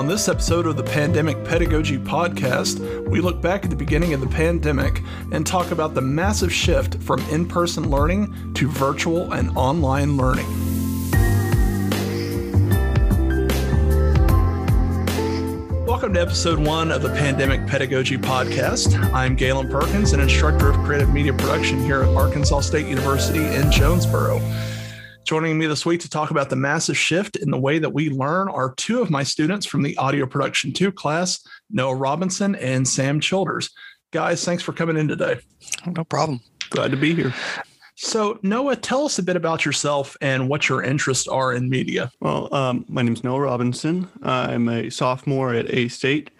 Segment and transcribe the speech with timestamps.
[0.00, 4.22] On this episode of the Pandemic Pedagogy Podcast, we look back at the beginning of
[4.22, 9.54] the pandemic and talk about the massive shift from in person learning to virtual and
[9.58, 10.46] online learning.
[15.84, 18.98] Welcome to episode one of the Pandemic Pedagogy Podcast.
[19.12, 23.70] I'm Galen Perkins, an instructor of creative media production here at Arkansas State University in
[23.70, 24.40] Jonesboro.
[25.30, 28.10] Joining me this week to talk about the massive shift in the way that we
[28.10, 32.88] learn are two of my students from the Audio Production 2 class, Noah Robinson and
[32.88, 33.70] Sam Childers.
[34.10, 35.38] Guys, thanks for coming in today.
[35.86, 36.40] No problem.
[36.70, 37.32] Glad to be here.
[37.94, 42.10] So, Noah, tell us a bit about yourself and what your interests are in media.
[42.18, 44.08] Well, um, my name is Noah Robinson.
[44.24, 46.32] I'm a sophomore at A State.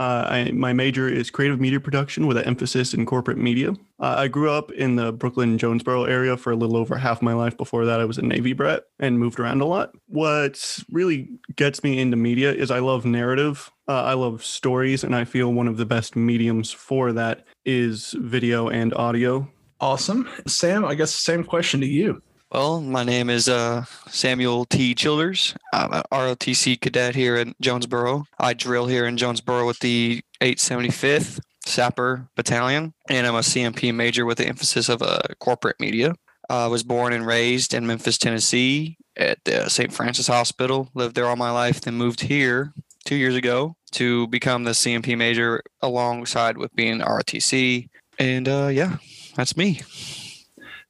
[0.00, 3.72] Uh, I, my major is creative media production with an emphasis in corporate media.
[3.98, 7.34] Uh, I grew up in the Brookland Jonesboro area for a little over half my
[7.34, 7.54] life.
[7.58, 9.94] Before that, I was a Navy brat and moved around a lot.
[10.06, 13.70] What really gets me into media is I love narrative.
[13.86, 18.14] Uh, I love stories, and I feel one of the best mediums for that is
[18.18, 19.46] video and audio.
[19.80, 20.26] Awesome.
[20.46, 22.22] Sam, I guess same question to you.
[22.52, 24.92] Well, my name is uh, Samuel T.
[24.96, 25.54] Childers.
[25.72, 28.24] I'm an ROTC cadet here in Jonesboro.
[28.40, 34.24] I drill here in Jonesboro with the 875th Sapper Battalion, and I'm a CMP major
[34.26, 36.16] with the emphasis of uh, corporate media.
[36.48, 39.92] I was born and raised in Memphis, Tennessee at the St.
[39.92, 42.72] Francis Hospital, lived there all my life, then moved here
[43.04, 47.88] two years ago to become the CMP major alongside with being ROTC.
[48.18, 48.96] And uh, yeah,
[49.36, 49.82] that's me.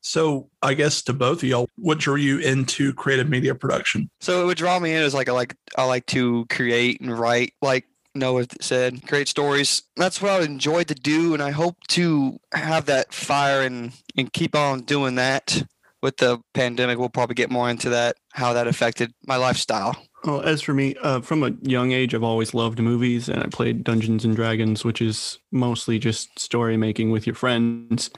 [0.02, 4.10] So I guess to both of y'all, what drew you into creative media production?
[4.20, 7.16] So it would draw me in as like I like I like to create and
[7.16, 9.82] write like Noah said, create stories.
[9.96, 14.32] That's what I enjoyed to do and I hope to have that fire and and
[14.32, 15.62] keep on doing that.
[16.02, 20.02] With the pandemic, we'll probably get more into that, how that affected my lifestyle.
[20.24, 23.46] Well, as for me, uh, from a young age, I've always loved movies, and I
[23.46, 28.10] played Dungeons and Dragons, which is mostly just story making with your friends.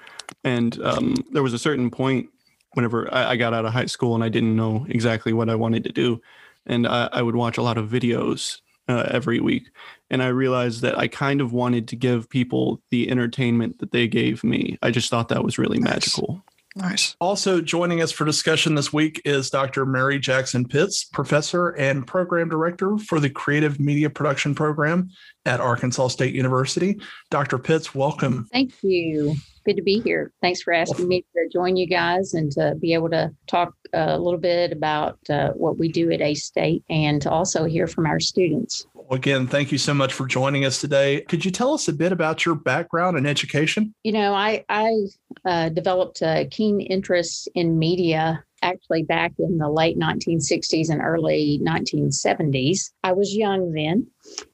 [0.42, 2.28] And um, there was a certain point
[2.72, 5.54] whenever I, I, got out of high school and I didn't know exactly what I
[5.54, 6.20] wanted to do,
[6.66, 8.58] and I, I would watch a lot of videos
[8.88, 9.68] uh, every week,
[10.10, 14.08] and I realized that I kind of wanted to give people the entertainment that they
[14.08, 14.76] gave me.
[14.82, 15.94] I just thought that was really nice.
[15.94, 16.42] magical.
[16.74, 17.16] Nice.
[17.20, 19.84] Also joining us for discussion this week is Dr.
[19.84, 25.10] Mary Jackson Pitts, professor and program director for the Creative Media Production Program
[25.44, 27.00] at Arkansas State University.
[27.30, 27.58] Dr.
[27.58, 28.46] Pitts, welcome.
[28.52, 29.34] Thank you.
[29.64, 30.32] Good to be here.
[30.40, 34.18] Thanks for asking me to join you guys and to be able to talk a
[34.18, 38.06] little bit about uh, what we do at A State and to also hear from
[38.06, 38.86] our students.
[39.10, 41.20] Again, thank you so much for joining us today.
[41.22, 43.94] Could you tell us a bit about your background and education?
[44.02, 45.06] You know, I, I
[45.44, 51.60] uh, developed a keen interest in media actually back in the late 1960s and early
[51.62, 52.92] 1970s.
[53.04, 54.06] I was young then,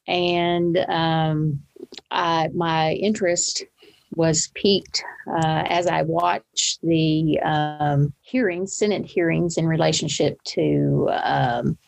[0.07, 1.61] and um,
[2.11, 3.65] I, my interest
[4.15, 11.79] was piqued uh, as I watched the um, hearings, Senate hearings in relationship to um,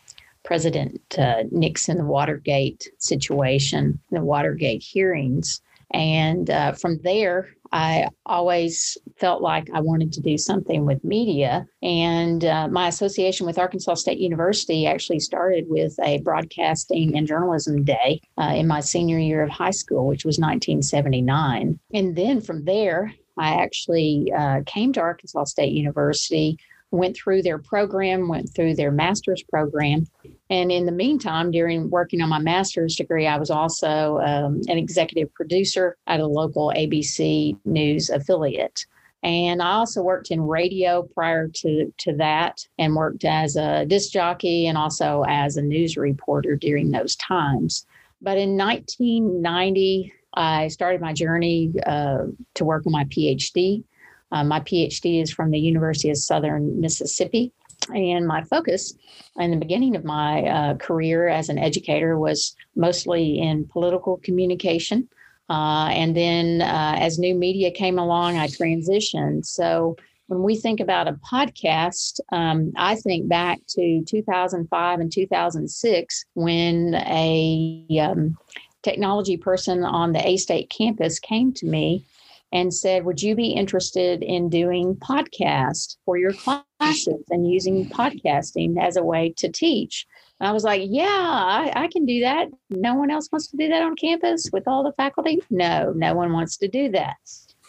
[0.44, 5.60] President uh, Nixon the Watergate situation, the Watergate hearings.
[5.92, 11.66] And uh, from there, I always felt like I wanted to do something with media.
[11.82, 17.84] And uh, my association with Arkansas State University actually started with a broadcasting and journalism
[17.84, 21.78] day uh, in my senior year of high school, which was 1979.
[21.94, 26.58] And then from there, I actually uh, came to Arkansas State University
[26.91, 30.06] went through their program, went through their master's program.
[30.50, 34.78] And in the meantime, during working on my master's degree, I was also um, an
[34.78, 38.84] executive producer at a local ABC News affiliate.
[39.22, 44.11] And I also worked in radio prior to, to that and worked as a disc
[44.11, 47.87] jockey and also as a news reporter during those times.
[48.21, 52.25] But in 1990, I started my journey uh,
[52.55, 53.84] to work on my PhD.
[54.32, 57.53] Uh, my PhD is from the University of Southern Mississippi.
[57.89, 58.95] And my focus
[59.37, 65.09] in the beginning of my uh, career as an educator was mostly in political communication.
[65.49, 69.44] Uh, and then uh, as new media came along, I transitioned.
[69.44, 69.97] So
[70.29, 76.94] when we think about a podcast, um, I think back to 2005 and 2006 when
[76.94, 78.37] a um,
[78.83, 82.06] technology person on the A State campus came to me
[82.52, 88.81] and said, Would you be interested in doing podcast for your classes and using podcasting
[88.81, 90.06] as a way to teach?
[90.41, 92.49] And I was like, Yeah, I, I, can do that.
[92.70, 95.41] No one else wants to do that on campus with all the faculty?
[95.50, 97.17] No, no one wants to do that.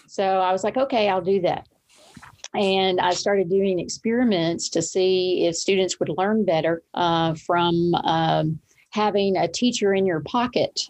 [0.08, 1.68] So I was like, Okay, I'll do that.
[2.54, 8.60] And I started doing experiments to see if students would learn better uh, from um,
[8.90, 10.82] having a teacher in your pocket.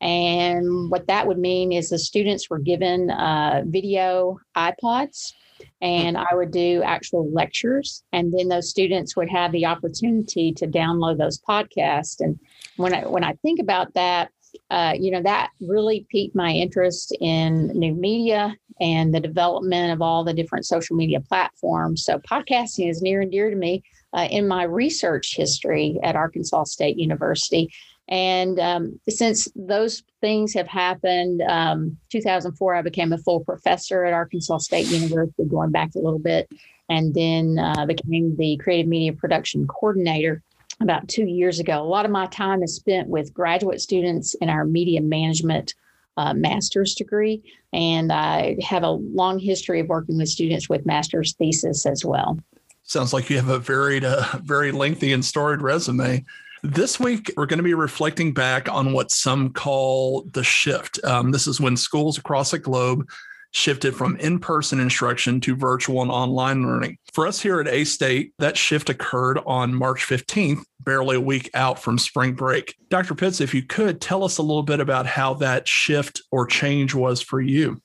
[0.00, 5.32] And what that would mean is the students were given uh, video iPods
[5.80, 8.04] and I would do actual lectures.
[8.12, 12.20] And then those students would have the opportunity to download those podcasts.
[12.20, 12.38] And
[12.76, 14.30] when I when I think about that,
[14.70, 20.00] uh, you know, that really piqued my interest in new media and the development of
[20.00, 22.04] all the different social media platforms.
[22.04, 26.64] So podcasting is near and dear to me uh, in my research history at Arkansas
[26.64, 27.70] State University.
[28.08, 34.14] And um, since those things have happened, um, 2004, I became a full professor at
[34.14, 36.50] Arkansas State University, going back a little bit,
[36.88, 40.42] and then uh, became the creative media production coordinator
[40.80, 41.82] about two years ago.
[41.82, 45.74] A lot of my time is spent with graduate students in our media management
[46.16, 51.34] uh, master's degree, and I have a long history of working with students with master's
[51.34, 52.38] thesis as well.
[52.84, 56.24] Sounds like you have a varied, uh, very lengthy and storied resume.
[56.62, 60.98] This week, we're going to be reflecting back on what some call the shift.
[61.04, 63.08] Um, this is when schools across the globe
[63.52, 66.98] shifted from in person instruction to virtual and online learning.
[67.12, 71.48] For us here at A State, that shift occurred on March 15th, barely a week
[71.54, 72.74] out from spring break.
[72.90, 73.14] Dr.
[73.14, 76.94] Pitts, if you could tell us a little bit about how that shift or change
[76.94, 77.80] was for you.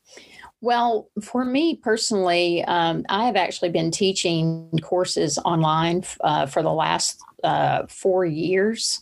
[0.63, 6.71] Well, for me personally, um, I have actually been teaching courses online uh, for the
[6.71, 9.01] last uh, four years.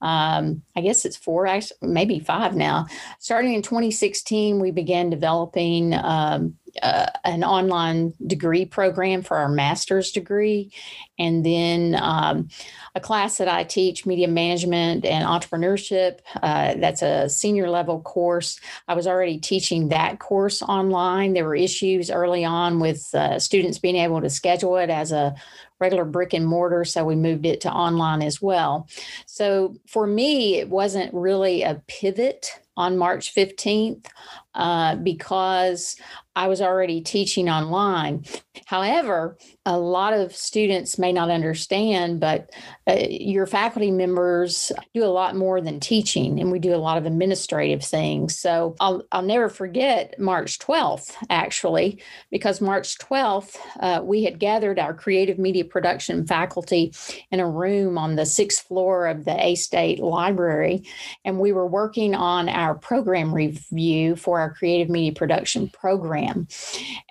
[0.00, 1.46] Um, I guess it's four,
[1.82, 2.86] maybe five now.
[3.18, 10.12] Starting in 2016, we began developing um, uh, an online degree program for our master's
[10.12, 10.72] degree.
[11.18, 12.48] And then um,
[12.94, 16.20] a class that I teach, media management and entrepreneurship.
[16.42, 18.60] Uh, that's a senior level course.
[18.88, 21.32] I was already teaching that course online.
[21.32, 25.34] There were issues early on with uh, students being able to schedule it as a
[25.78, 26.84] regular brick and mortar.
[26.84, 28.88] So we moved it to online as well.
[29.26, 34.06] So for me, it wasn't really a pivot on March 15th
[34.54, 35.96] uh, because
[36.34, 38.24] I was already teaching online.
[38.64, 42.50] However, a lot of students may not understand, but
[42.88, 46.96] uh, your faculty members do a lot more than teaching, and we do a lot
[46.96, 48.36] of administrative things.
[48.38, 54.78] So I'll, I'll never forget March 12th, actually, because March 12th, uh, we had gathered
[54.78, 56.94] our creative media production faculty
[57.30, 60.82] in a room on the sixth floor of the A State Library,
[61.26, 66.46] and we were working on our program review for our creative media production program.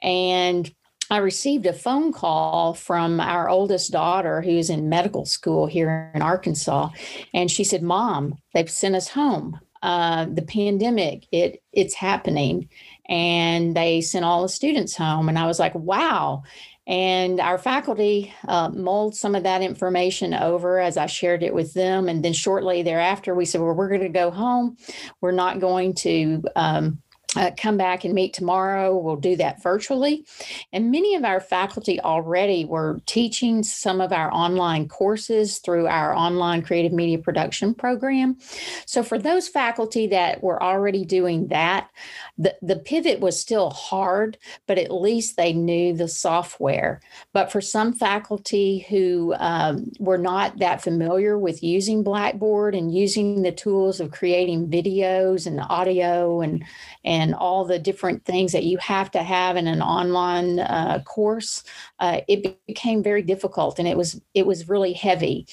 [0.01, 0.71] And
[1.11, 6.21] I received a phone call from our oldest daughter who's in medical school here in
[6.21, 6.89] Arkansas.
[7.33, 9.59] And she said, Mom, they've sent us home.
[9.83, 12.69] Uh, the pandemic, it it's happening.
[13.09, 15.27] And they sent all the students home.
[15.27, 16.43] And I was like, wow.
[16.87, 21.73] And our faculty uh, mulled some of that information over as I shared it with
[21.73, 22.07] them.
[22.07, 24.77] And then shortly thereafter, we said, well, we're going to go home.
[25.19, 27.01] We're not going to um,
[27.35, 28.97] uh, come back and meet tomorrow.
[28.97, 30.25] We'll do that virtually.
[30.73, 36.13] And many of our faculty already were teaching some of our online courses through our
[36.13, 38.37] online creative media production program.
[38.85, 41.89] So, for those faculty that were already doing that,
[42.37, 44.37] the, the pivot was still hard,
[44.67, 46.99] but at least they knew the software.
[47.33, 53.43] But for some faculty who um, were not that familiar with using Blackboard and using
[53.43, 56.63] the tools of creating videos and audio and,
[57.05, 61.01] and and all the different things that you have to have in an online uh,
[61.05, 61.63] course,
[61.99, 65.47] uh, it became very difficult, and it was it was really heavy.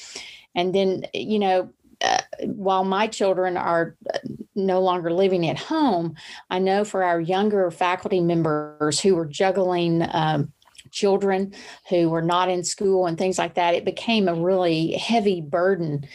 [0.54, 1.70] And then you know.
[2.00, 4.18] Uh, while my children are uh,
[4.54, 6.14] no longer living at home,
[6.48, 10.52] I know for our younger faculty members who were juggling um,
[10.90, 11.54] children
[11.88, 16.06] who were not in school and things like that, it became a really heavy burden.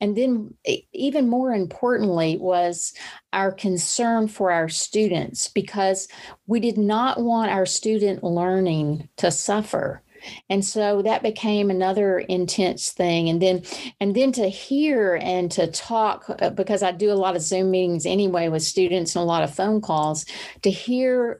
[0.00, 0.54] And then,
[0.92, 2.92] even more importantly, was
[3.32, 6.08] our concern for our students because
[6.46, 10.02] we did not want our student learning to suffer
[10.48, 13.28] and so that became another intense thing.
[13.28, 13.62] And then
[14.00, 17.70] and then to hear and to talk uh, because i do a lot of zoom
[17.70, 20.24] meetings anyway with students and a lot of phone calls
[20.62, 21.38] to hear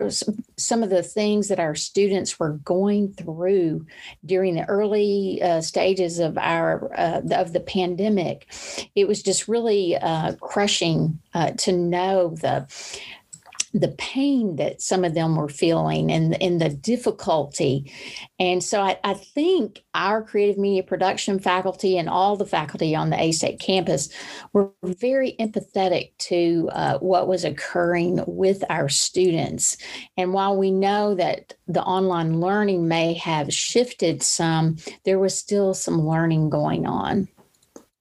[0.57, 3.87] some of the things that our students were going through
[4.25, 8.47] during the early uh, stages of our uh, of the pandemic
[8.95, 12.67] it was just really uh, crushing uh, to know the
[13.75, 17.91] the pain that some of them were feeling and, and the difficulty.
[18.39, 23.11] And so I, I think our creative media production faculty and all the faculty on
[23.11, 24.11] the A State campus
[24.53, 29.77] were very empathetic to uh, what was occurring with our students.
[30.17, 35.73] And while we know that the online learning may have shifted some, there was still
[35.73, 37.29] some learning going on.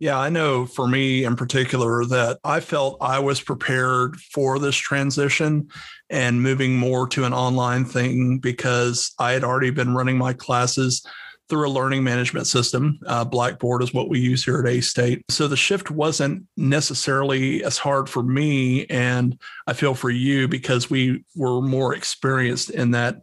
[0.01, 4.75] Yeah, I know for me in particular that I felt I was prepared for this
[4.75, 5.67] transition
[6.09, 11.05] and moving more to an online thing because I had already been running my classes
[11.49, 12.97] through a learning management system.
[13.05, 15.21] Uh, Blackboard is what we use here at A State.
[15.29, 20.89] So the shift wasn't necessarily as hard for me, and I feel for you because
[20.89, 23.21] we were more experienced in that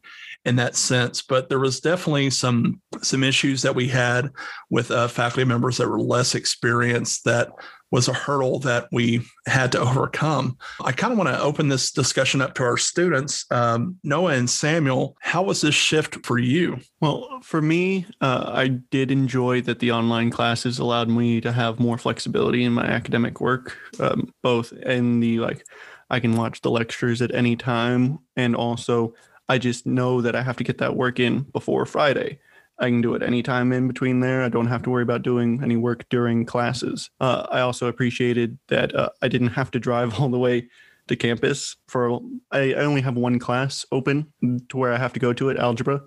[0.48, 1.22] in that sense.
[1.22, 4.30] But there was definitely some some issues that we had
[4.70, 7.50] with uh, faculty members that were less experienced that
[7.90, 10.58] was a hurdle that we had to overcome.
[10.84, 13.46] I kind of want to open this discussion up to our students.
[13.50, 16.78] Um, Noah and Samuel, how was this shift for you?
[17.00, 21.80] Well, for me, uh, I did enjoy that the online classes allowed me to have
[21.80, 25.64] more flexibility in my academic work, um, both in the like,
[26.10, 29.14] I can watch the lectures at any time, and also
[29.48, 32.38] I just know that I have to get that work in before Friday.
[32.78, 34.42] I can do it anytime in between there.
[34.42, 37.10] I don't have to worry about doing any work during classes.
[37.20, 40.68] Uh, I also appreciated that uh, I didn't have to drive all the way
[41.08, 42.20] to campus for.
[42.52, 44.32] I, I only have one class open
[44.68, 46.02] to where I have to go to it, algebra,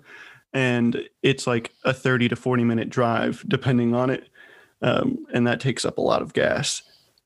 [0.52, 4.28] and it's like a thirty to forty minute drive depending on it,
[4.80, 6.82] um, and that takes up a lot of gas.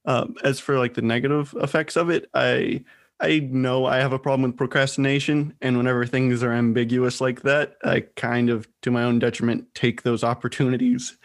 [0.06, 2.84] Um, as for like the negative effects of it, I
[3.20, 5.54] I know I have a problem with procrastination.
[5.60, 10.02] And whenever things are ambiguous like that, I kind of, to my own detriment, take
[10.02, 11.16] those opportunities.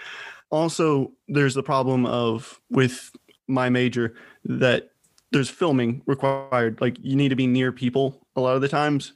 [0.50, 3.12] Also, there's the problem of with
[3.48, 4.92] my major that
[5.32, 6.80] there's filming required.
[6.82, 9.14] Like you need to be near people a lot of the times.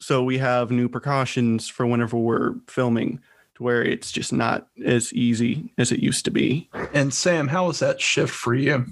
[0.00, 3.20] So we have new precautions for whenever we're filming
[3.56, 6.68] to where it's just not as easy as it used to be.
[6.92, 8.86] And Sam, how was that shift for you?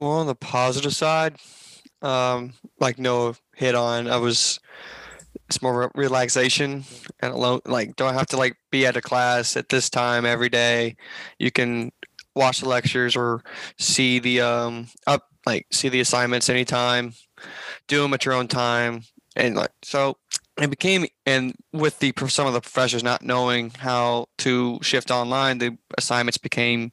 [0.00, 1.36] Well, on the positive side,
[2.02, 4.08] um, like Noah hit on.
[4.08, 4.60] I was
[5.48, 6.84] it's more relaxation
[7.20, 7.60] and alone.
[7.64, 10.96] Like don't have to like be at a class at this time every day.
[11.38, 11.90] You can
[12.34, 13.42] watch the lectures or
[13.78, 17.14] see the um up like see the assignments anytime.
[17.86, 19.04] Do them at your own time
[19.36, 20.16] and like so
[20.60, 25.58] it became and with the some of the professors not knowing how to shift online
[25.58, 26.90] the assignments became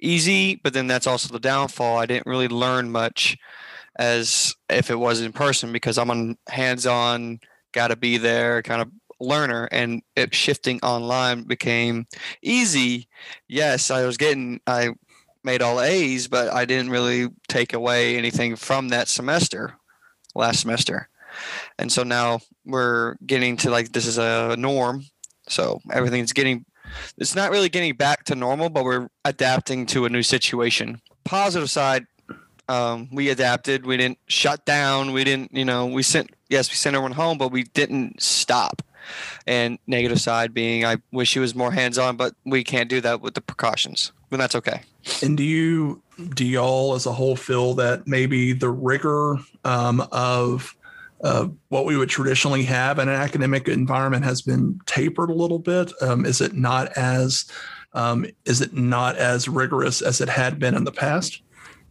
[0.00, 3.36] easy but then that's also the downfall i didn't really learn much
[3.96, 7.40] as if it was in person because I'm on hands on,
[7.72, 12.06] got to be there kind of learner and it shifting online became
[12.42, 13.08] easy.
[13.48, 14.90] Yes, I was getting, I
[15.44, 19.74] made all A's, but I didn't really take away anything from that semester,
[20.34, 21.08] last semester.
[21.78, 25.04] And so now we're getting to like this is a norm.
[25.48, 26.64] So everything's getting,
[27.16, 31.00] it's not really getting back to normal, but we're adapting to a new situation.
[31.24, 32.06] Positive side,
[32.68, 33.86] um, we adapted.
[33.86, 35.12] We didn't shut down.
[35.12, 38.82] We didn't, you know, we sent, yes, we sent everyone home, but we didn't stop.
[39.46, 43.00] And negative side being, I wish he was more hands on, but we can't do
[43.00, 44.12] that with the precautions.
[44.30, 44.82] But that's okay.
[45.22, 46.02] And do you,
[46.34, 50.76] do y'all as a whole feel that maybe the rigor um, of
[51.24, 55.58] uh, what we would traditionally have in an academic environment has been tapered a little
[55.58, 55.92] bit?
[56.00, 57.44] Um, is it not as,
[57.92, 61.42] um, is it not as rigorous as it had been in the past?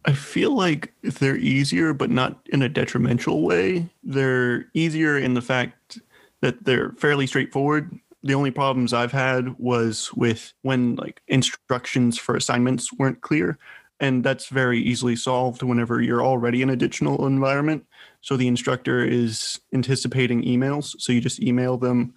[0.04, 3.88] I feel like they're easier, but not in a detrimental way.
[4.02, 6.00] They're easier in the fact
[6.40, 7.98] that they're fairly straightforward.
[8.24, 13.58] The only problems I've had was with when like instructions for assignments weren't clear.
[14.00, 17.86] And that's very easily solved whenever you're already in a digital environment.
[18.20, 21.00] So the instructor is anticipating emails.
[21.00, 22.14] So you just email them.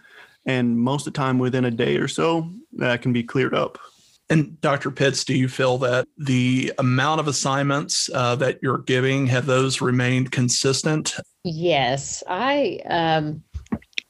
[0.47, 3.77] And most of the time, within a day or so, that can be cleared up.
[4.29, 4.89] And Dr.
[4.89, 9.81] Pitts, do you feel that the amount of assignments uh, that you're giving have those
[9.81, 11.15] remained consistent?
[11.43, 13.43] Yes, I um,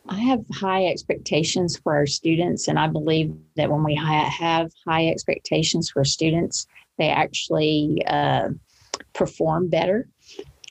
[0.08, 4.72] I have high expectations for our students, and I believe that when we ha- have
[4.88, 6.66] high expectations for students,
[6.98, 8.50] they actually uh,
[9.14, 10.08] perform better.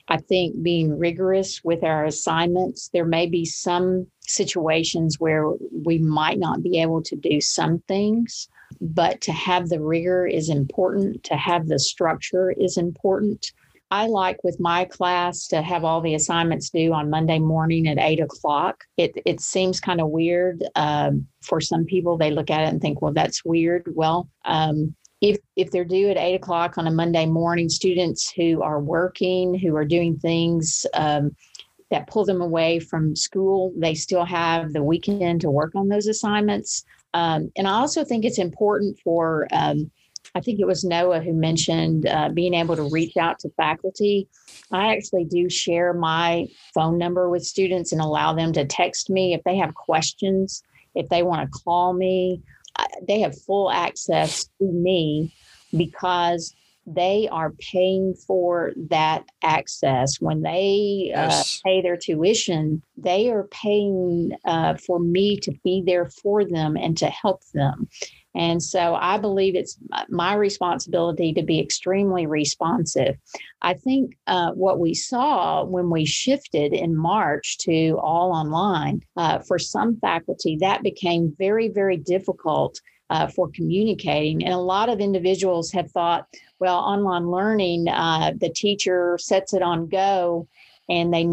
[0.07, 6.39] I think being rigorous with our assignments, there may be some situations where we might
[6.39, 8.47] not be able to do some things
[8.81, 13.51] but to have the rigor is important, to have the structure is important.
[13.91, 17.99] I like with my class to have all the assignments due on Monday morning at
[17.99, 18.83] eight o'clock.
[18.97, 22.17] It it seems kind of weird um, for some people.
[22.17, 26.09] They look at it and think, "Well, that's weird." Well, um, if if they're due
[26.09, 30.85] at eight o'clock on a Monday morning, students who are working, who are doing things
[30.93, 31.35] um,
[31.91, 36.07] that pull them away from school, they still have the weekend to work on those
[36.07, 36.83] assignments.
[37.15, 39.89] Um, and I also think it's important for, um,
[40.35, 44.27] I think it was Noah who mentioned uh, being able to reach out to faculty.
[44.69, 49.33] I actually do share my phone number with students and allow them to text me
[49.33, 50.61] if they have questions,
[50.93, 52.41] if they want to call me.
[53.07, 55.33] They have full access to me
[55.71, 56.53] because
[56.85, 60.19] they are paying for that access.
[60.19, 61.59] When they Yes.
[61.63, 66.77] uh, pay their tuition, they are paying uh, for me to be there for them
[66.77, 67.87] and to help them.
[68.35, 69.77] And so I believe it's
[70.09, 73.15] my responsibility to be extremely responsive.
[73.61, 79.39] I think uh, what we saw when we shifted in March to all online, uh,
[79.39, 84.43] for some faculty, that became very, very difficult uh, for communicating.
[84.43, 86.27] And a lot of individuals have thought,
[86.59, 90.47] well, online learning, uh, the teacher sets it on go
[90.87, 91.23] and they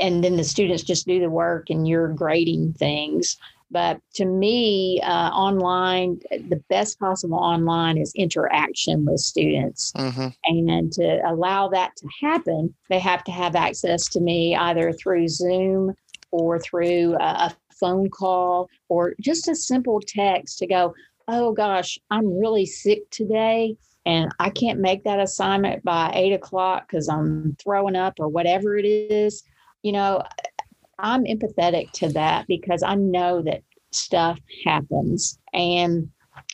[0.00, 3.36] and then the students just do the work and you're grading things.
[3.70, 9.92] But to me uh, online the best possible online is interaction with students.
[9.96, 14.92] Hmm and to allow that to happen they have to have access to me either
[14.92, 15.94] through zoom
[16.30, 20.94] or through a, a phone call or just a simple text to go
[21.28, 26.88] oh gosh i'm really sick today and i can't make that assignment by eight o'clock
[26.88, 29.42] because i'm throwing up or whatever it is.
[29.82, 30.22] You know
[30.98, 36.08] i'm empathetic to that because i know that stuff happens and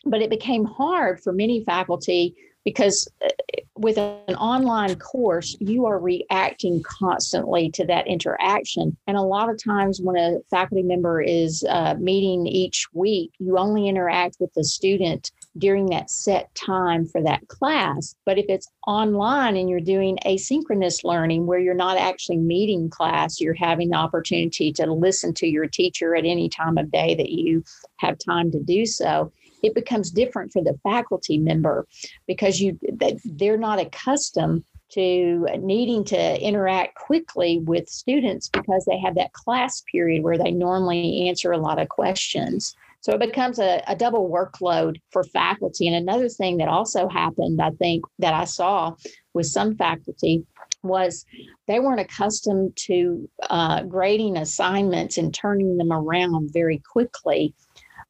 [0.04, 2.34] but it became hard for many faculty
[2.68, 3.28] because uh,
[3.76, 8.94] with an online course, you are reacting constantly to that interaction.
[9.06, 13.56] And a lot of times, when a faculty member is uh, meeting each week, you
[13.56, 18.14] only interact with the student during that set time for that class.
[18.26, 23.40] But if it's online and you're doing asynchronous learning where you're not actually meeting class,
[23.40, 27.30] you're having the opportunity to listen to your teacher at any time of day that
[27.30, 27.64] you
[27.96, 31.86] have time to do so it becomes different for the faculty member
[32.26, 32.78] because you
[33.24, 39.82] they're not accustomed to needing to interact quickly with students because they have that class
[39.92, 42.74] period where they normally answer a lot of questions.
[43.00, 45.86] So it becomes a, a double workload for faculty.
[45.86, 48.94] And another thing that also happened i think that i saw
[49.34, 50.44] with some faculty
[50.82, 51.24] was
[51.66, 57.54] they weren't accustomed to uh, grading assignments and turning them around very quickly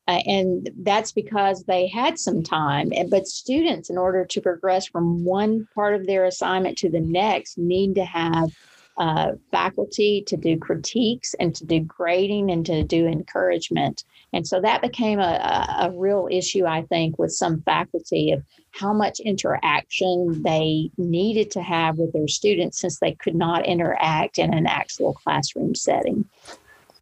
[0.09, 2.91] uh, and that's because they had some time.
[3.11, 7.59] But students, in order to progress from one part of their assignment to the next,
[7.59, 8.51] need to have
[8.97, 14.03] uh, faculty to do critiques and to do grading and to do encouragement.
[14.33, 18.43] And so that became a, a, a real issue, I think, with some faculty of
[18.71, 24.39] how much interaction they needed to have with their students since they could not interact
[24.39, 26.25] in an actual classroom setting.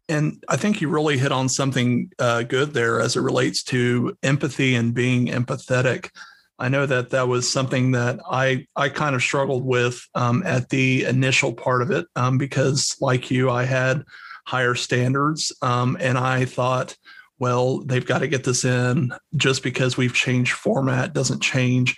[0.09, 4.17] And I think you really hit on something uh, good there as it relates to
[4.23, 6.11] empathy and being empathetic.
[6.59, 10.69] I know that that was something that I I kind of struggled with um, at
[10.69, 14.03] the initial part of it um, because, like you, I had
[14.47, 16.97] higher standards, um, and I thought,
[17.37, 19.11] well, they've got to get this in.
[19.35, 21.95] Just because we've changed format doesn't change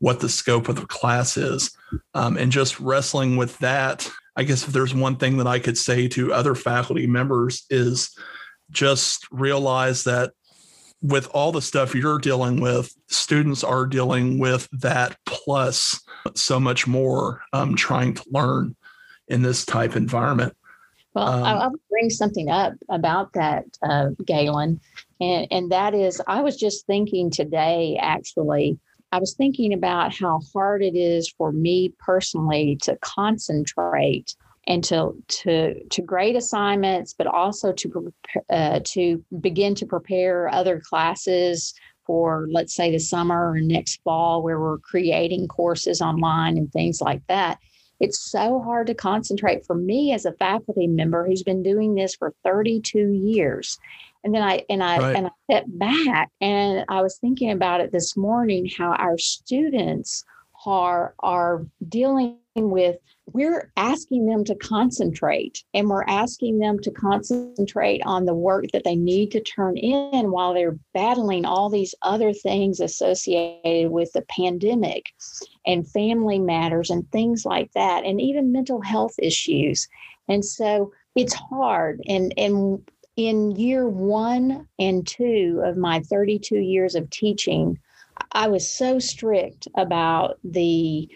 [0.00, 1.70] what the scope of the class is,
[2.14, 5.76] um, and just wrestling with that I guess if there's one thing that I could
[5.76, 8.16] say to other faculty members is
[8.70, 10.32] just realize that
[11.02, 16.02] with all the stuff you're dealing with, students are dealing with that plus
[16.34, 18.74] so much more um, trying to learn
[19.28, 20.56] in this type environment.
[21.12, 24.80] Well, Um, I'll bring something up about that, uh, Galen,
[25.20, 27.98] and and that is, I was just thinking today.
[28.00, 28.78] Actually,
[29.12, 34.34] I was thinking about how hard it is for me personally to concentrate
[34.66, 38.12] and to to to grade assignments, but also to
[38.50, 41.74] uh, to begin to prepare other classes
[42.06, 47.00] for, let's say, the summer or next fall, where we're creating courses online and things
[47.00, 47.58] like that.
[48.00, 52.14] It's so hard to concentrate for me as a faculty member who's been doing this
[52.14, 53.78] for 32 years
[54.24, 55.16] and then i and i Right.
[55.16, 60.24] and i stepped back and i was thinking about it this morning how our students
[60.66, 62.96] are are dealing with
[63.32, 68.84] we're asking them to concentrate and we're asking them to concentrate on the work that
[68.84, 74.22] they need to turn in while they're battling all these other things associated with the
[74.22, 75.06] pandemic
[75.64, 79.88] and family matters and things like that and even mental health issues
[80.28, 82.80] and so it's hard and and
[83.28, 87.78] in year 1 and 2 of my 32 years of teaching
[88.32, 91.08] I was so strict about the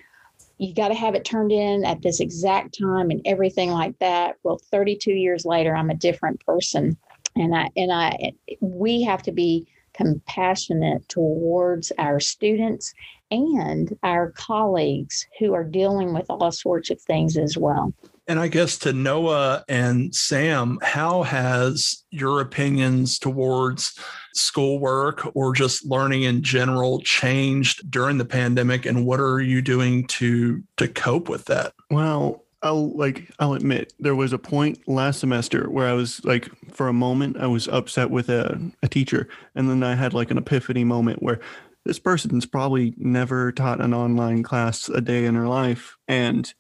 [0.59, 4.37] you got to have it turned in at this exact time and everything like that.
[4.45, 6.97] Well, 32 years later, I'm a different person,
[7.37, 12.95] and I and I we have to be compassionate towards our students
[13.31, 17.93] and our colleagues who are dealing with all sorts of things as well.
[18.27, 23.99] And I guess to Noah and Sam, how has your opinions towards
[24.35, 30.07] schoolwork or just learning in general changed during the pandemic and what are you doing
[30.07, 31.75] to to cope with that?
[31.91, 36.49] Well, I'll like I'll admit there was a point last semester where I was like
[36.73, 40.31] for a moment I was upset with a, a teacher and then I had like
[40.31, 41.41] an epiphany moment where
[41.85, 46.53] this person's probably never taught an online class a day in her life and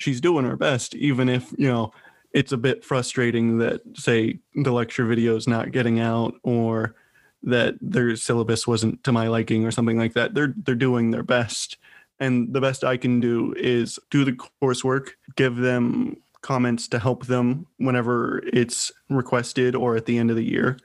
[0.00, 1.92] she's doing her best even if you know
[2.32, 6.94] it's a bit frustrating that say the lecture video is not getting out or
[7.42, 10.34] that their syllabus wasn't to my liking or something like that.
[10.34, 11.78] They're they're doing their best.
[12.18, 14.32] And the best i can do is do the
[14.62, 20.36] coursework give them comments to help them whenever it's requested or at the end of
[20.36, 20.78] the year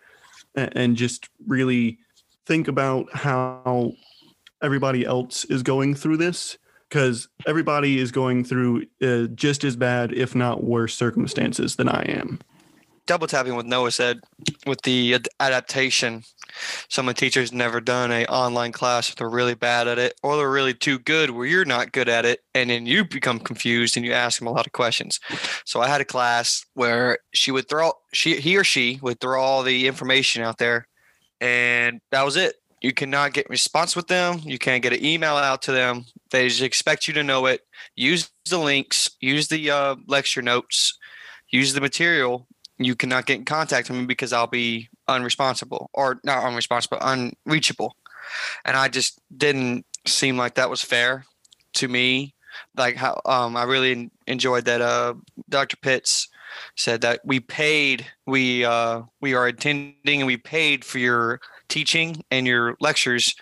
[0.55, 1.97] and just really
[2.45, 3.91] think about how
[4.61, 6.57] everybody else is going through this
[6.89, 12.03] because everybody is going through uh, just as bad, if not worse, circumstances than I
[12.03, 12.39] am.
[13.07, 14.21] Double tapping what Noah said
[14.65, 16.23] with the adaptation.
[16.89, 20.37] Some of the teachers never done a online class they're really bad at it, or
[20.37, 23.95] they're really too good where you're not good at it, and then you become confused
[23.95, 25.19] and you ask them a lot of questions.
[25.65, 29.39] So I had a class where she would throw she he or she would throw
[29.39, 30.87] all the information out there,
[31.39, 32.55] and that was it.
[32.85, 34.41] You cannot get response with them.
[34.43, 36.05] You can't get an email out to them.
[36.29, 37.61] They just expect you to know it.
[37.95, 39.09] Use the links.
[39.19, 40.95] Use the uh, lecture notes.
[41.49, 42.45] Use the material.
[42.77, 47.95] You cannot get in contact with me because I'll be unresponsible or not unresponsible, unreachable.
[48.65, 51.25] And I just didn't seem like that was fair
[51.73, 52.35] to me.
[52.77, 55.15] Like how um, I really enjoyed that uh,
[55.49, 55.77] Dr.
[55.77, 56.27] Pitts
[56.75, 62.23] said that we paid, we uh, we are attending and we paid for your teaching
[62.31, 63.35] and your lectures.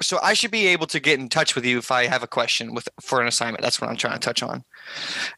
[0.00, 2.26] So I should be able to get in touch with you if I have a
[2.26, 3.62] question with for an assignment.
[3.62, 4.64] That's what I'm trying to touch on.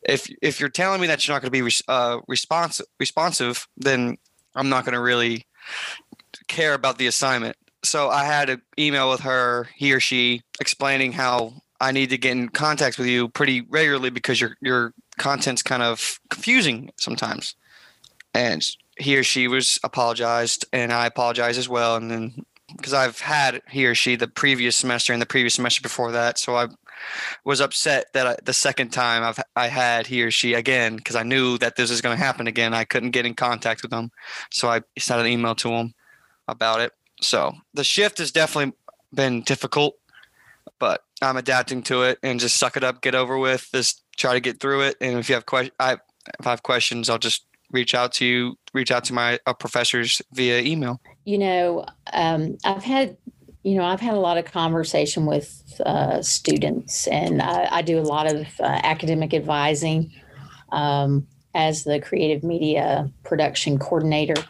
[0.09, 4.16] If if you're telling me that you're not going to be uh, responsive responsive, then
[4.55, 5.47] I'm not going to really
[6.49, 7.57] care about the assignment.
[7.85, 12.18] So I had an email with her, he or she, explaining how I need to
[12.18, 17.55] get in contact with you pretty regularly because your your content's kind of confusing sometimes.
[18.33, 18.64] And
[18.99, 21.97] he or she was apologized, and I apologized as well.
[21.97, 22.45] And then
[22.77, 26.39] because I've had he or she the previous semester and the previous semester before that,
[26.39, 26.69] so I
[27.45, 31.17] was upset that I, the second time I've I had he or she again because
[31.17, 32.75] I knew that this is going to happen again.
[32.75, 34.11] I couldn't get in contact with them,
[34.51, 35.95] so I sent an email to them
[36.49, 36.93] about it.
[37.21, 38.75] So the shift has definitely
[39.13, 39.97] been difficult,
[40.79, 44.35] but I'm adapting to it and just suck it up, get over with, just try
[44.35, 44.97] to get through it.
[45.01, 45.95] And if you have questions, I
[46.39, 50.23] if I have questions, I'll just reach out to reach out to my uh, professors
[50.33, 51.01] via email.
[51.25, 53.17] You know, um, I've had,
[53.63, 57.99] you know, I've had a lot of conversation with uh, students, and I, I, do
[57.99, 60.13] a lot of uh, academic advising
[60.73, 64.41] um, as the creative media production coordinator.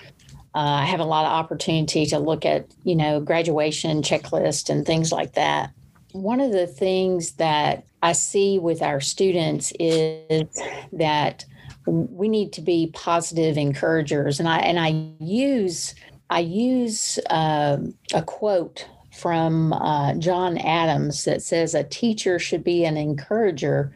[0.54, 4.86] Uh, I have a lot of opportunity to look at, you know, graduation checklist and
[4.86, 5.70] things like that.
[6.12, 10.46] One of the things that I see with our students is
[10.92, 11.44] that
[11.86, 14.40] we need to be positive encouragers.
[14.40, 15.94] And i and i use
[16.30, 17.78] i use uh,
[18.12, 23.92] a quote from uh, john adams that says a teacher should be an encourager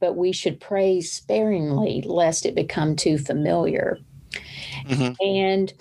[0.00, 3.98] but we should praise sparingly lest it become too familiar.
[4.86, 5.12] Mm-hmm.
[5.20, 5.72] and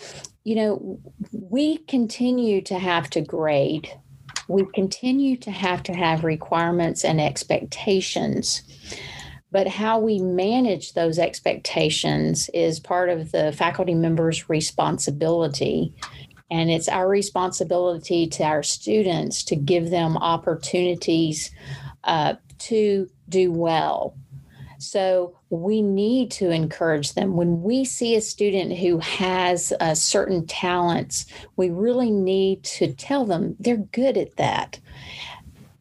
[0.43, 0.99] you know
[1.31, 3.89] we continue to have to grade.
[4.47, 8.63] We continue to have to have requirements and expectations
[9.51, 15.93] but how we manage those expectations is part of the faculty members' responsibility.
[16.51, 21.51] And it's our responsibility to our students to give them opportunities
[22.03, 24.15] uh, to do well.
[24.79, 27.35] So we need to encourage them.
[27.35, 31.25] When we see a student who has uh, certain talents,
[31.57, 34.79] we really need to tell them they're good at that.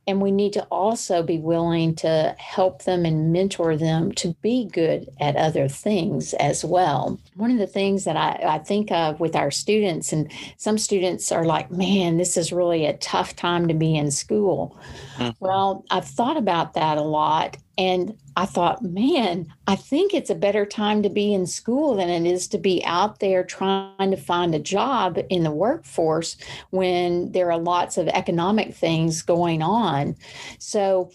[0.09, 4.65] And we need to also be willing to help them and mentor them to be
[4.65, 7.21] good at other things as well.
[7.35, 11.31] One of the things that I, I think of with our students, and some students
[11.31, 14.81] are like, man, this is really a tough time to be in school.
[15.19, 15.45] Mm-hmm.
[15.45, 17.59] Well, I've thought about that a lot.
[17.77, 22.09] And I thought, man, I think it's a better time to be in school than
[22.09, 26.37] it is to be out there trying to find a job in the workforce
[26.71, 30.15] when there are lots of economic things going on.
[30.61, 31.11] So,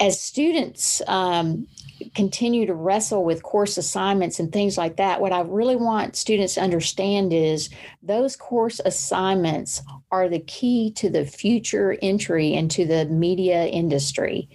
[0.00, 1.66] as students, um,
[2.14, 6.54] continue to wrestle with course assignments and things like that, what I really want students
[6.54, 7.70] to understand is
[8.02, 14.48] those course assignments are the key to the future entry into the media industry.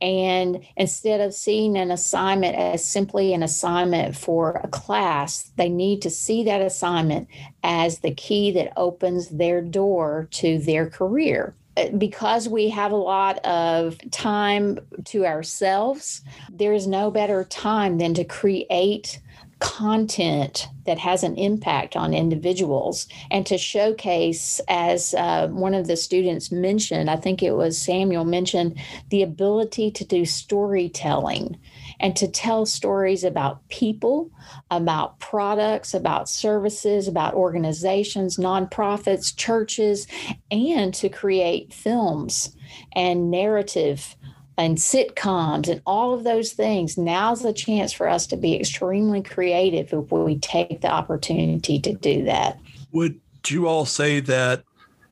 [0.00, 6.02] And instead of seeing an assignment as simply an assignment for a class, they need
[6.02, 7.28] to see that assignment
[7.62, 11.54] as the key that opens their door to their career
[11.96, 18.14] because we have a lot of time to ourselves, there is no better time than
[18.14, 19.20] to create
[19.58, 25.96] content that has an impact on individuals and to showcase, as uh, one of the
[25.96, 28.78] students mentioned, I think it was Samuel mentioned,
[29.10, 31.58] the ability to do storytelling
[32.00, 34.30] and to tell stories about people,
[34.70, 40.06] about products, about services, about organizations, nonprofits, churches,
[40.50, 42.56] and to create films
[42.92, 44.16] and narrative
[44.56, 46.98] and sitcoms and all of those things.
[46.98, 51.92] Now's the chance for us to be extremely creative if we take the opportunity to
[51.92, 52.58] do that.
[52.92, 54.64] Would you all say that,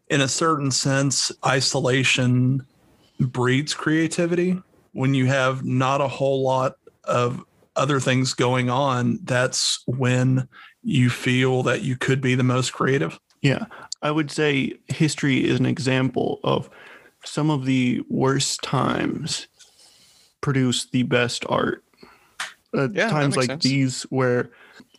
[0.08, 2.66] in a certain sense, isolation
[3.20, 4.60] breeds creativity?
[4.96, 7.44] When you have not a whole lot of
[7.76, 10.48] other things going on, that's when
[10.82, 13.18] you feel that you could be the most creative?
[13.42, 13.66] Yeah.
[14.00, 16.70] I would say history is an example of
[17.24, 19.48] some of the worst times
[20.40, 21.84] produce the best art.
[22.74, 23.64] Uh, Yeah, times like sense.
[23.64, 24.50] these, where,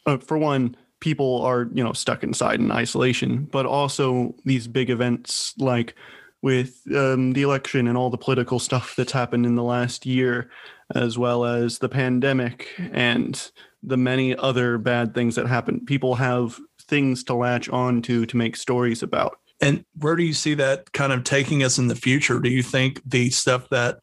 [0.05, 4.89] uh, for one, people are you know stuck inside in isolation, but also these big
[4.89, 5.95] events like
[6.41, 10.50] with um, the election and all the political stuff that's happened in the last year,
[10.95, 13.52] as well as the pandemic and
[13.84, 15.86] the many other bad things that happen.
[15.86, 19.38] People have things to latch on to to make stories about.
[19.60, 22.39] And where do you see that kind of taking us in the future?
[22.39, 24.00] Do you think the stuff that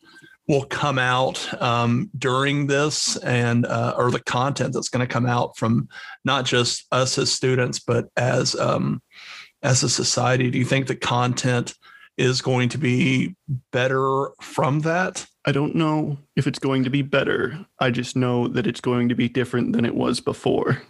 [0.49, 5.27] will come out um, during this and uh, or the content that's going to come
[5.27, 5.89] out from
[6.25, 9.01] not just us as students but as um,
[9.63, 11.75] as a society do you think the content
[12.17, 13.35] is going to be
[13.73, 17.67] better from that I don't know if it's going to be better.
[17.79, 20.81] I just know that it's going to be different than it was before.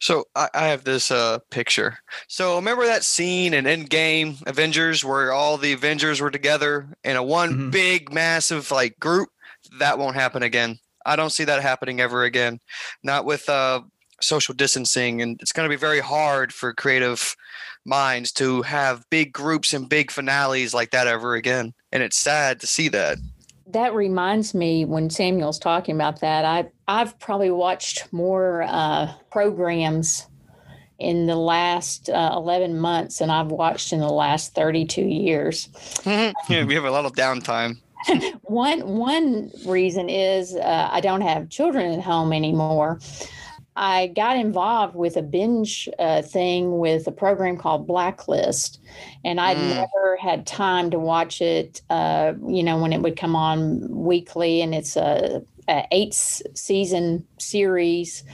[0.00, 1.98] So I, I have this uh, picture.
[2.28, 7.22] So remember that scene in Endgame Avengers where all the Avengers were together in a
[7.22, 7.70] one Mhm.
[7.70, 9.30] big massive like group?
[9.78, 10.78] That won't happen again.
[11.06, 12.60] I don't see that happening ever again.
[13.02, 13.80] Not with uh,
[14.20, 17.34] social distancing, and it's going to be very hard for creative
[17.84, 21.74] minds to have big groups and big finales like that ever again.
[21.90, 23.18] And it's sad to see that.
[23.66, 30.26] That reminds me when Samuel's talking about that, I, I've probably watched more uh, programs
[30.98, 35.68] in the last uh, 11 months than I've watched in the last 32 years.
[36.06, 37.78] yeah, we have a lot of downtime.
[38.42, 42.98] One one reason is uh, I don't have children at home anymore.
[43.74, 48.80] I got involved with a binge uh, thing with a program called Blacklist,
[49.24, 49.70] and I'd Mm.
[49.70, 51.80] never had time to watch it.
[51.88, 57.26] Uh, you know, when it would come on weekly, and it's a, a eight season
[57.38, 58.24] series.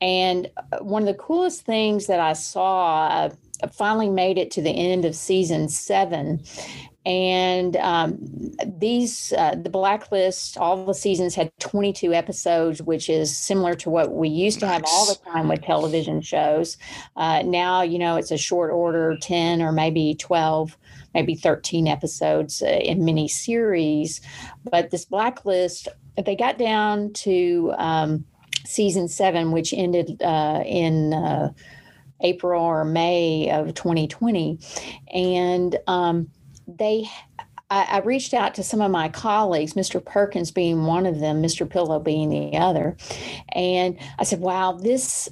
[0.00, 3.30] And uh, one of the coolest things that I saw, uh,
[3.72, 6.42] finally made it to the end of season seven,
[7.06, 8.18] and um,
[8.78, 14.12] these uh, the blacklist all the seasons had 22 episodes which is similar to what
[14.12, 16.78] we used to have all the time with television shows.
[17.16, 20.76] Uh, now you know it's a short order 10 or maybe 12
[21.12, 24.20] maybe 13 episodes uh, in mini series.
[24.70, 25.88] But this blacklist
[26.24, 28.24] they got down to um,
[28.64, 31.52] season seven which ended uh, in uh,
[32.22, 34.58] april or may of 2020
[35.12, 36.30] and um,
[36.66, 37.08] they
[37.70, 40.04] I, I reached out to some of my colleagues, Mr.
[40.04, 41.68] Perkins being one of them, Mr.
[41.68, 42.96] Pillow being the other,
[43.52, 45.28] and I said, "Wow, this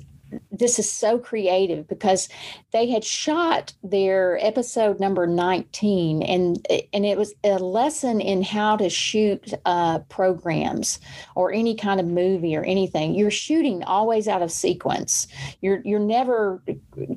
[0.51, 2.29] this is so creative because
[2.73, 8.77] they had shot their episode number 19 and and it was a lesson in how
[8.77, 11.01] to shoot uh, programs
[11.35, 13.15] or any kind of movie or anything.
[13.15, 15.27] You're shooting always out of sequence.
[15.61, 16.63] You're you're never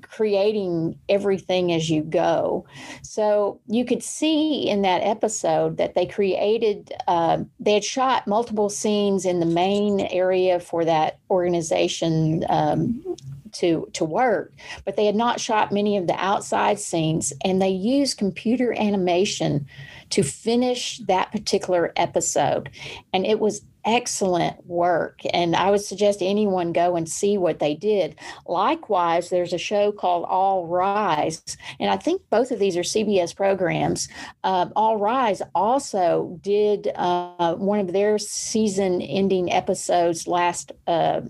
[0.01, 2.65] creating everything as you go.
[3.01, 8.69] So you could see in that episode that they created, uh, they had shot multiple
[8.69, 13.03] scenes in the main area for that organization um,
[13.53, 17.69] to to work, but they had not shot many of the outside scenes, and they
[17.69, 19.65] used computer animation
[20.09, 22.69] to finish that particular episode,
[23.13, 25.19] and it was excellent work.
[25.31, 28.15] And I would suggest anyone go and see what they did.
[28.47, 31.43] Likewise, there's a show called All Rise.
[31.79, 34.09] And I think both of these are CBS programs.
[34.43, 40.71] Uh, All Rise also did uh, one of their season ending episodes last.
[40.87, 41.21] Uh,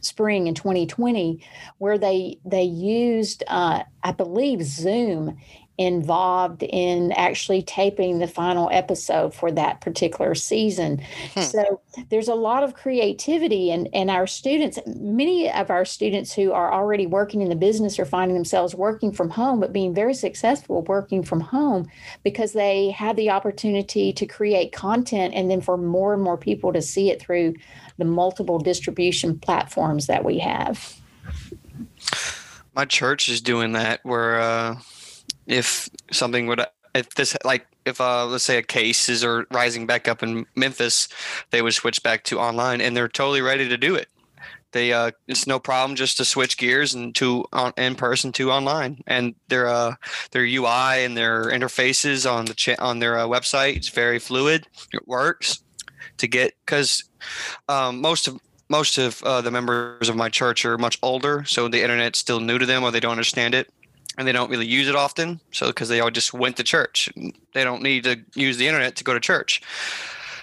[0.00, 1.40] spring in 2020
[1.78, 5.36] where they they used uh, i believe zoom
[5.76, 11.02] involved in actually taping the final episode for that particular season.
[11.34, 11.40] Hmm.
[11.40, 16.52] So there's a lot of creativity and and our students many of our students who
[16.52, 20.14] are already working in the business are finding themselves working from home but being very
[20.14, 21.88] successful working from home
[22.22, 26.72] because they have the opportunity to create content and then for more and more people
[26.72, 27.54] to see it through
[27.98, 30.96] the multiple distribution platforms that we have.
[32.74, 34.76] My church is doing that where uh
[35.46, 36.60] if something would
[36.94, 41.08] if this like if uh let's say a case is rising back up in Memphis,
[41.50, 44.08] they would switch back to online and they're totally ready to do it.
[44.72, 48.50] They uh it's no problem just to switch gears and to on in person to
[48.50, 49.94] online and their uh
[50.32, 54.66] their UI and their interfaces on the cha- on their uh, website it's very fluid.
[54.92, 55.63] It works
[56.18, 57.04] to get because
[57.68, 61.68] um, most of most of uh, the members of my church are much older, so
[61.68, 63.70] the internet's still new to them or they don't understand it
[64.16, 65.40] and they don't really use it often.
[65.52, 67.08] So because they all just went to church,
[67.52, 69.62] they don't need to use the internet to go to church.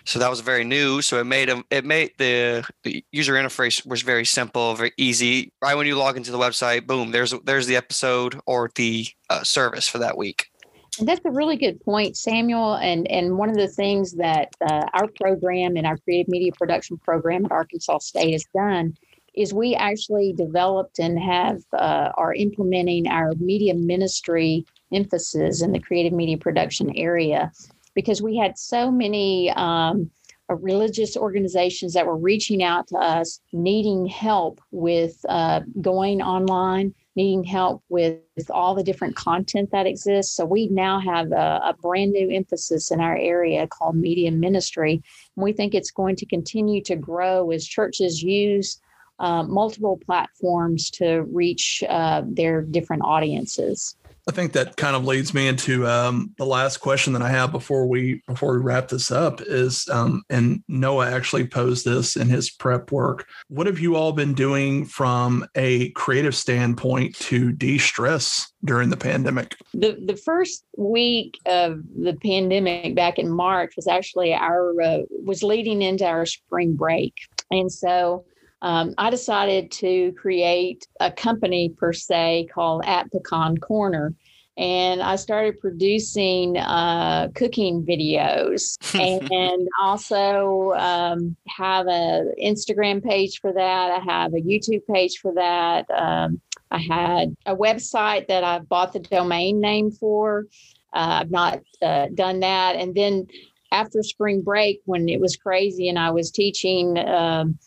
[0.04, 1.02] So that was very new.
[1.02, 1.50] So it made.
[1.70, 5.52] It made the, the user interface was very simple, very easy.
[5.62, 9.44] Right when you log into the website, boom, there's there's the episode or the uh,
[9.44, 10.51] service for that week.
[11.00, 12.76] That's a really good point, Samuel.
[12.76, 16.98] And and one of the things that uh, our program and our creative media production
[16.98, 18.96] program at Arkansas State has done
[19.34, 25.80] is we actually developed and have uh, are implementing our media ministry emphasis in the
[25.80, 27.52] creative media production area
[27.94, 30.12] because we had so many um,
[30.50, 36.94] uh, religious organizations that were reaching out to us needing help with uh, going online
[37.16, 41.62] needing help with, with, all the different content that exists so we now have a,
[41.66, 44.94] a brand new emphasis in our area called media ministry
[45.36, 48.80] and we think it's going to continue to grow as churches use
[49.22, 53.96] uh, multiple platforms to reach uh, their different audiences.
[54.32, 57.52] I think that kind of leads me into um, the last question that I have
[57.52, 62.30] before we before we wrap this up is, um, and Noah actually posed this in
[62.30, 63.28] his prep work.
[63.50, 69.58] What have you all been doing from a creative standpoint to de-stress during the pandemic?
[69.74, 75.44] The the first week of the pandemic back in March was actually our uh, was
[75.44, 77.16] leading into our spring break,
[77.52, 78.24] and so
[78.62, 84.14] um, I decided to create a company per se called At Pecan Corner.
[84.62, 88.78] And I started producing uh, cooking videos
[89.32, 93.92] and also um, have an Instagram page for that.
[93.92, 95.90] I have a YouTube page for that.
[95.90, 100.46] Um, I had a website that I bought the domain name for.
[100.94, 102.76] Uh, I've not uh, done that.
[102.76, 103.26] And then
[103.72, 107.58] after spring break, when it was crazy and I was teaching, um,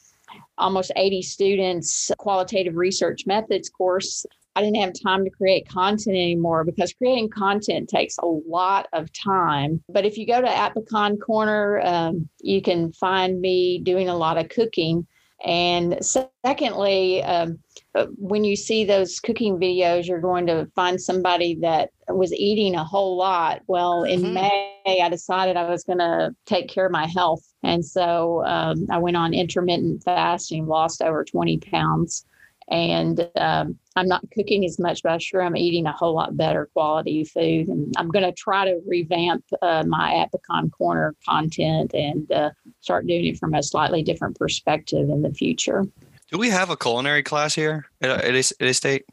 [0.58, 4.24] almost 80 students qualitative research methods course
[4.56, 9.12] I didn't have time to create content anymore because creating content takes a lot of
[9.12, 9.82] time.
[9.88, 14.16] But if you go to At Pecan Corner, um, you can find me doing a
[14.16, 15.06] lot of cooking.
[15.44, 17.58] And secondly, um,
[17.94, 22.76] uh, when you see those cooking videos, you're going to find somebody that was eating
[22.76, 23.60] a whole lot.
[23.66, 24.34] Well, in mm-hmm.
[24.34, 27.42] May, I decided I was going to take care of my health.
[27.62, 32.24] And so um, I went on intermittent fasting, lost over 20 pounds.
[32.70, 36.36] And um, I'm not cooking as much, but I'm sure I'm eating a whole lot
[36.36, 37.68] better quality food.
[37.68, 42.50] And I'm going to try to revamp uh, my At Pecan Corner content and uh,
[42.80, 45.84] start doing it from a slightly different perspective in the future.
[46.30, 49.04] Do we have a culinary class here at, at, at State?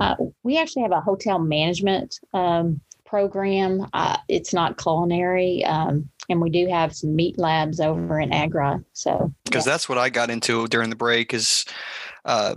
[0.00, 3.88] Uh, we actually have a hotel management um, program.
[3.94, 8.84] Uh, it's not culinary, um, and we do have some meat labs over in Agra.
[8.92, 9.72] So because yeah.
[9.72, 11.64] that's what I got into during the break is.
[12.24, 12.56] Uh,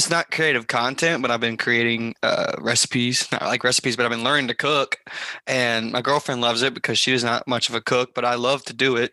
[0.00, 4.10] it's not creative content, but I've been creating uh, recipes, not like recipes, but I've
[4.10, 4.96] been learning to cook.
[5.46, 8.36] And my girlfriend loves it because she is not much of a cook, but I
[8.36, 9.12] love to do it.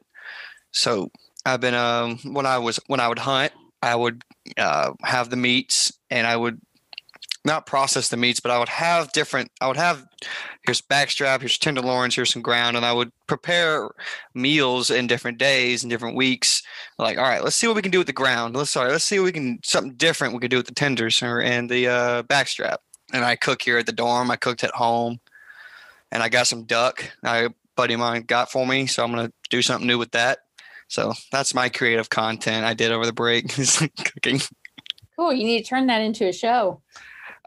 [0.71, 1.11] So
[1.45, 4.23] I've been um, when I was when I would hunt, I would
[4.55, 6.57] uh, have the meats and I would
[7.47, 9.49] not process the meats, but I would have different.
[9.59, 10.05] I would have
[10.63, 13.89] here's backstrap, here's tenderloins, here's some ground, and I would prepare
[14.35, 16.61] meals in different days and different weeks.
[16.99, 18.55] Like, all right, let's see what we can do with the ground.
[18.55, 21.23] Let's sorry, let's see what we can something different we could do with the tenders
[21.23, 22.77] or and the uh, backstrap.
[23.13, 24.29] And I cook here at the dorm.
[24.29, 25.19] I cooked at home,
[26.11, 27.09] and I got some duck.
[27.23, 30.39] I buddy of mine got for me, so I'm gonna do something new with that.
[30.89, 34.41] So that's my creative content I did over the break is cooking.
[35.17, 35.33] Cool.
[35.33, 36.81] You need to turn that into a show.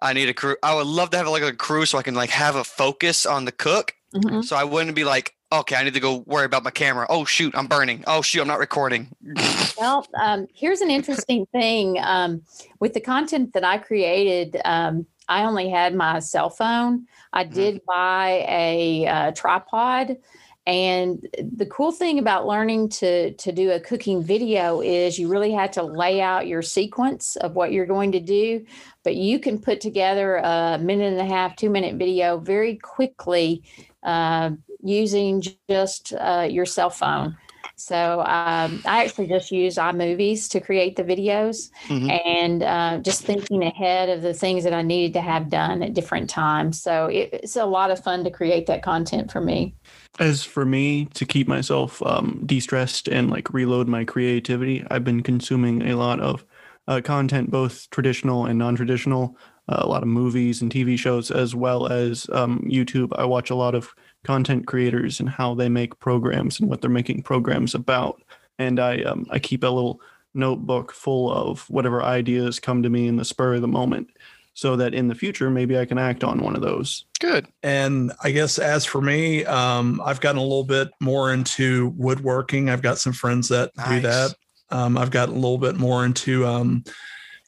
[0.03, 0.57] I need a crew.
[0.63, 3.27] I would love to have like a crew so I can like have a focus
[3.27, 3.95] on the cook.
[4.15, 4.45] Mhm.
[4.45, 7.07] So I wouldn't be like, okay, I need to go worry about my camera.
[7.09, 8.03] Oh shoot, I'm burning.
[8.07, 9.09] Oh shoot, I'm not recording.
[9.79, 11.97] Well, um, here's an interesting thing.
[12.03, 12.43] Um,
[12.81, 17.07] with the content that I created, um, I only had my cell phone.
[17.33, 17.55] I Mhm.
[17.55, 20.19] did buy a, uh tripod.
[20.67, 25.53] And the cool thing about learning to to do a cooking video is you really
[25.53, 28.65] had to lay out your sequence of what you're going to do,
[29.03, 33.63] but you can put together a minute and a half, two minute video very quickly
[34.03, 34.51] uh,
[34.83, 37.37] using just uh, your cell phone.
[37.77, 42.21] So um, I actually just use iMovies to create the videos Mhm.
[42.27, 45.95] and uh, just thinking ahead of the things that I needed to have done at
[45.95, 46.83] different times.
[46.83, 49.75] So it, it's a lot of fun to create that content for me.
[50.19, 55.05] As for me, to keep myself um, de stressed and like reload my creativity, I've
[55.05, 56.45] been consuming a lot of
[56.89, 59.37] uh, content, both traditional and non traditional,
[59.69, 63.13] uh, a lot of movies and TV shows, as well as um, YouTube.
[63.17, 63.95] I watch a lot of
[64.25, 68.23] content creators and how they make programs and what they're making programs about.
[68.59, 70.01] And I, um, I keep a little
[70.35, 74.11] notebook full of whatever ideas come to me in the spur of the moment
[74.55, 77.07] so that in the future, maybe I can act on one of those.
[77.19, 77.47] Good.
[77.63, 82.69] And I guess as for me, um, I've gotten a little bit more into woodworking.
[82.69, 84.35] I've got some friends that do that.
[84.71, 86.85] Um, I've gotten a little bit more into um,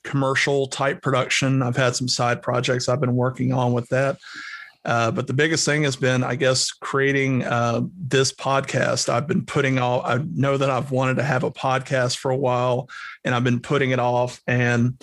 [0.05, 1.63] commercial type production.
[1.63, 4.19] I've had some side projects I've been working on with that.
[4.85, 9.09] Uh, but the biggest thing has been, I guess, creating uh, this podcast.
[9.09, 12.37] I've been putting all, I know that I've wanted to have a podcast for a
[12.37, 12.89] while
[13.25, 14.41] and I've been putting it off.
[14.47, 15.01] And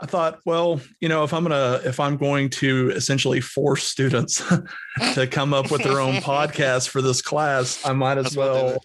[0.00, 4.42] I thought, well, you know, if I'm gonna if I'm going to essentially force students
[5.14, 8.48] to come up with their own podcast for this class, I might as That's what
[8.48, 8.84] I'll do well,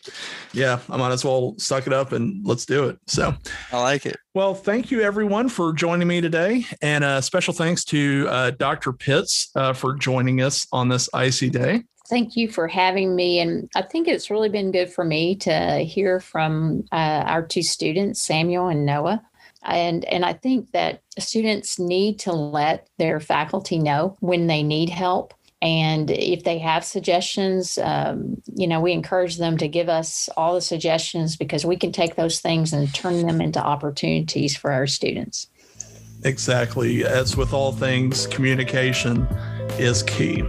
[0.54, 2.98] yeah, I might as well suck it up and let's do it.
[3.08, 3.36] So,
[3.72, 4.18] I like it.
[4.34, 8.94] well, thank you everyone for joining me today, and uh, special thanks to uh, Dr.
[8.94, 11.84] Pitts uh, for joining us on this icy day.
[12.10, 13.40] Thank you for having me.
[13.40, 17.64] And I think it's really been good for me to hear from uh, our two
[17.64, 19.24] students, Samuel and Noah.
[19.64, 24.90] And, and I think that students need to let their faculty know when they need
[24.90, 25.34] help.
[25.62, 30.56] And if they have suggestions, um, you know, we encourage them to give us all
[30.56, 34.88] the suggestions because we can take those things and turn them into opportunities for our
[34.88, 35.48] students.
[36.26, 37.06] Exactly.
[37.06, 39.26] As with all things, communication
[39.78, 40.44] is key.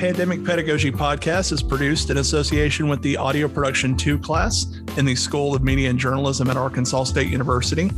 [0.00, 5.14] Pandemic Pedagogy Podcast is produced in association with the Audio Production 2 class in the
[5.14, 7.90] School of Media and Journalism at Arkansas State University.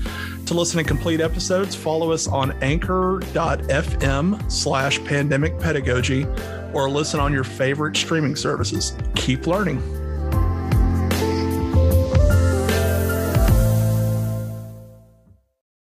[0.47, 6.27] To listen to complete episodes, follow us on anchor.fm slash pandemic pedagogy
[6.75, 8.97] or listen on your favorite streaming services.
[9.15, 10.02] Keep learning.